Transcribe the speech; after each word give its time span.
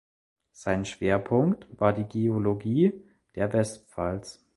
Sein 0.51 0.85
Schwerpunkt 0.85 1.67
war 1.79 1.93
die 1.93 2.05
Geologie 2.05 2.91
der 3.35 3.53
Westpfalz. 3.53 4.43